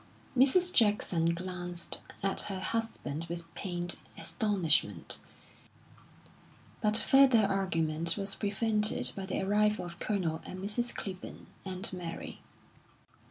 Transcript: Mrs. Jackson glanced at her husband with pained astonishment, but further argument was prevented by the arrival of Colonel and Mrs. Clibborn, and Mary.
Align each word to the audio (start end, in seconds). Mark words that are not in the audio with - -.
Mrs. 0.35 0.73
Jackson 0.73 1.35
glanced 1.35 2.01
at 2.23 2.41
her 2.49 2.59
husband 2.59 3.25
with 3.29 3.53
pained 3.53 3.97
astonishment, 4.17 5.19
but 6.81 6.97
further 6.97 7.45
argument 7.47 8.17
was 8.17 8.33
prevented 8.33 9.11
by 9.15 9.27
the 9.27 9.41
arrival 9.43 9.85
of 9.85 9.99
Colonel 9.99 10.41
and 10.43 10.57
Mrs. 10.57 10.91
Clibborn, 10.95 11.45
and 11.65 11.87
Mary. 11.93 12.41